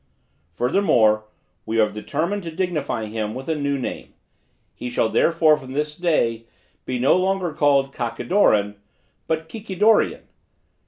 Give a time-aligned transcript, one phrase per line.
[0.49, 1.25] Furthermore,
[1.63, 4.15] we have determined to dignify him with a new name;
[4.73, 6.47] he shall therefore from this day,
[6.85, 8.77] be no longer called Kakidoran,
[9.27, 10.23] but Kikidorian.